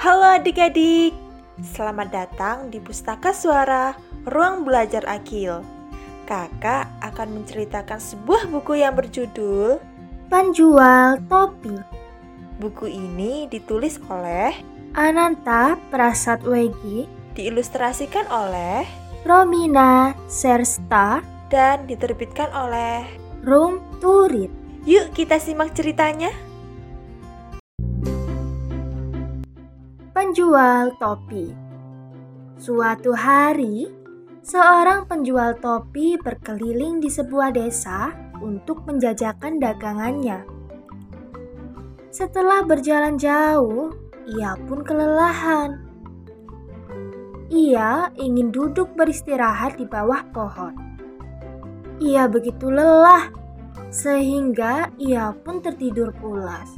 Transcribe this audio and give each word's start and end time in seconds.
Halo 0.00 0.24
adik-adik, 0.40 1.12
selamat 1.60 2.08
datang 2.08 2.72
di 2.72 2.80
Pustaka 2.80 3.36
Suara 3.36 3.92
Ruang 4.24 4.64
Belajar 4.64 5.04
Akil. 5.04 5.60
Kakak 6.24 6.88
akan 7.04 7.28
menceritakan 7.36 8.00
sebuah 8.00 8.48
buku 8.48 8.80
yang 8.80 8.96
berjudul 8.96 9.76
Penjual 10.32 11.20
Topi. 11.28 11.76
Buku 12.56 12.88
ini 12.88 13.44
ditulis 13.52 14.00
oleh 14.08 14.56
Ananta 14.96 15.76
Prasad 15.92 16.48
Wegi, 16.48 17.04
diilustrasikan 17.36 18.24
oleh 18.32 18.88
Romina 19.28 20.16
Sersta, 20.32 21.20
dan 21.52 21.84
diterbitkan 21.84 22.48
oleh 22.56 23.04
Room 23.44 23.84
to 24.00 24.32
Read. 24.32 24.52
Yuk 24.88 25.12
kita 25.12 25.36
simak 25.36 25.76
ceritanya. 25.76 26.32
Penjual 30.30 30.94
topi. 31.02 31.50
Suatu 32.54 33.18
hari, 33.18 33.90
seorang 34.46 35.10
penjual 35.10 35.58
topi 35.58 36.14
berkeliling 36.22 37.02
di 37.02 37.10
sebuah 37.10 37.50
desa 37.50 38.14
untuk 38.38 38.86
menjajakan 38.86 39.58
dagangannya. 39.58 40.46
Setelah 42.14 42.62
berjalan 42.62 43.18
jauh, 43.18 43.90
ia 44.30 44.54
pun 44.70 44.86
kelelahan. 44.86 45.82
Ia 47.50 48.14
ingin 48.14 48.54
duduk 48.54 48.94
beristirahat 48.94 49.82
di 49.82 49.86
bawah 49.90 50.22
pohon. 50.30 50.78
Ia 51.98 52.30
begitu 52.30 52.70
lelah 52.70 53.34
sehingga 53.90 54.94
ia 54.94 55.34
pun 55.42 55.58
tertidur 55.58 56.14
pulas. 56.22 56.70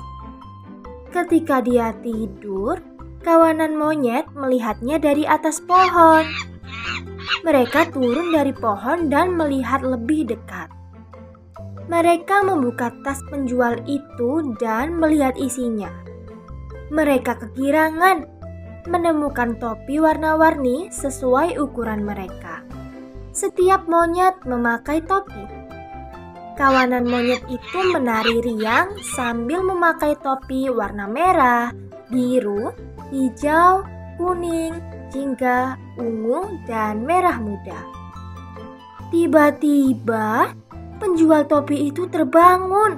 Ketika 1.12 1.60
dia 1.60 1.92
tidur, 2.00 2.91
kawanan 3.22 3.78
monyet 3.78 4.26
melihatnya 4.34 4.98
dari 4.98 5.22
atas 5.24 5.62
pohon. 5.62 6.26
Mereka 7.46 7.94
turun 7.94 8.34
dari 8.34 8.50
pohon 8.50 9.06
dan 9.08 9.38
melihat 9.38 9.82
lebih 9.82 10.28
dekat. 10.34 10.68
Mereka 11.86 12.46
membuka 12.46 12.90
tas 13.02 13.18
penjual 13.30 13.78
itu 13.86 14.54
dan 14.58 14.98
melihat 14.98 15.34
isinya. 15.38 15.90
Mereka 16.92 17.40
kegirangan 17.40 18.26
menemukan 18.86 19.58
topi 19.58 20.02
warna-warni 20.02 20.90
sesuai 20.90 21.58
ukuran 21.58 22.02
mereka. 22.02 22.66
Setiap 23.32 23.86
monyet 23.88 24.36
memakai 24.44 25.00
topi. 25.06 25.46
Kawanan 26.52 27.08
monyet 27.08 27.42
itu 27.48 27.78
menari 27.90 28.44
riang 28.44 28.92
sambil 29.16 29.64
memakai 29.64 30.12
topi 30.20 30.68
warna 30.68 31.08
merah, 31.08 31.72
biru, 32.12 32.70
hijau, 33.12 33.84
kuning, 34.16 34.80
jingga, 35.12 35.76
ungu, 36.00 36.56
dan 36.64 37.04
merah 37.04 37.36
muda. 37.36 37.76
Tiba-tiba, 39.12 40.56
penjual 40.96 41.44
topi 41.44 41.92
itu 41.92 42.08
terbangun, 42.08 42.96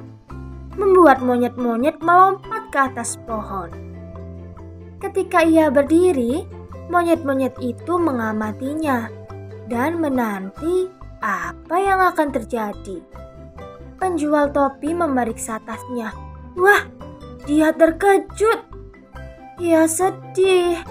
membuat 0.79 1.19
monyet-monyet 1.19 1.99
melompat 1.99 2.71
ke 2.71 2.79
atas 2.79 3.19
pohon. 3.27 3.71
Ketika 5.03 5.43
ia 5.43 5.69
berdiri, 5.75 6.47
monyet-monyet 6.87 7.59
itu 7.59 7.99
mengamatinya 7.99 9.11
dan 9.67 9.99
menanti 9.99 10.87
apa 11.19 11.77
yang 11.83 11.99
akan 11.99 12.29
terjadi. 12.31 13.03
Penjual 13.99 14.53
topi 14.55 14.93
memeriksa 14.93 15.59
tasnya. 15.65 16.13
Wah, 16.55 16.85
dia 17.49 17.73
terkejut 17.73 18.74
ia 19.63 19.87
sedih 19.87 20.83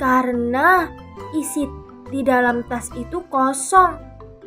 karena 0.00 0.88
isi 1.36 1.68
di 2.08 2.22
dalam 2.22 2.64
tas 2.64 2.88
itu 2.96 3.20
kosong. 3.28 3.98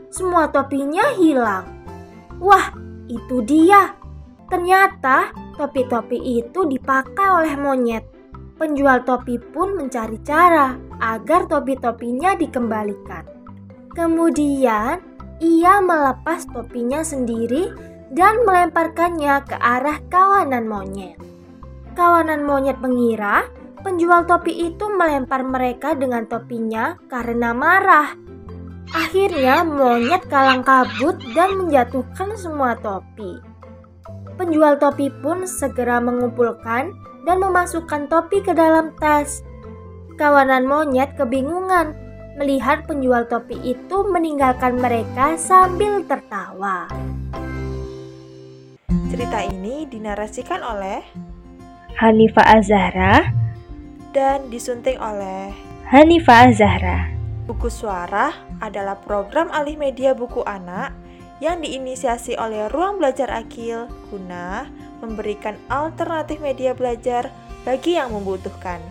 Semua 0.09 0.49
topinya 0.49 1.13
hilang. 1.13 1.65
Wah, 2.41 2.73
itu 3.05 3.45
dia. 3.45 3.93
Ternyata 4.49 5.29
topi-topi 5.53 6.17
itu 6.41 6.65
dipakai 6.65 7.27
oleh 7.29 7.53
monyet. 7.59 8.05
Penjual 8.57 9.05
topi 9.05 9.37
pun 9.37 9.77
mencari 9.77 10.17
cara 10.25 10.73
agar 10.97 11.45
topi-topinya 11.45 12.33
dikembalikan. 12.33 13.23
Kemudian, 13.93 14.97
ia 15.39 15.73
melepas 15.79 16.49
topinya 16.49 17.05
sendiri 17.05 17.69
dan 18.09 18.41
melemparkannya 18.43 19.45
ke 19.45 19.55
arah 19.55 20.01
kawanan 20.09 20.65
monyet. 20.65 21.15
Kawanan 21.93 22.43
monyet 22.43 22.81
mengira 22.81 23.45
penjual 23.81 24.27
topi 24.27 24.71
itu 24.71 24.85
melempar 24.91 25.41
mereka 25.41 25.95
dengan 25.95 26.27
topinya 26.27 26.99
karena 27.07 27.55
marah. 27.55 28.15
Akhirnya 28.89 29.61
monyet 29.61 30.25
kalang 30.27 30.65
kabut 30.65 31.21
dan 31.37 31.57
menjatuhkan 31.61 32.33
semua 32.33 32.73
topi. 32.81 33.37
Penjual 34.33 34.79
topi 34.81 35.13
pun 35.21 35.45
segera 35.45 36.01
mengumpulkan 36.01 36.95
dan 37.27 37.37
memasukkan 37.37 38.09
topi 38.09 38.41
ke 38.41 38.55
dalam 38.55 38.95
tas. 38.97 39.45
Kawanan 40.17 40.65
monyet 40.65 41.13
kebingungan 41.15 41.93
melihat 42.39 42.87
penjual 42.87 43.27
topi 43.27 43.59
itu 43.61 43.97
meninggalkan 44.07 44.79
mereka 44.79 45.35
sambil 45.35 46.01
tertawa. 46.07 46.87
Cerita 49.11 49.43
ini 49.43 49.83
dinarasikan 49.85 50.63
oleh 50.63 51.03
Hanifa 51.99 52.39
Azahra 52.47 53.38
dan 54.11 54.49
disunting 54.49 54.97
oleh 54.97 55.53
Hanifa 55.89 56.49
Azahra. 56.49 57.09
Buku 57.49 57.69
Suara 57.69 58.33
adalah 58.61 58.97
program 59.01 59.49
alih 59.49 59.73
media 59.73 60.13
buku 60.13 60.45
anak 60.45 60.93
yang 61.41 61.63
diinisiasi 61.63 62.37
oleh 62.37 62.69
Ruang 62.69 62.99
Belajar 63.01 63.31
Akil 63.31 63.89
guna 64.11 64.69
memberikan 64.99 65.55
alternatif 65.71 66.37
media 66.43 66.75
belajar 66.75 67.31
bagi 67.63 67.95
yang 67.95 68.11
membutuhkan. 68.11 68.83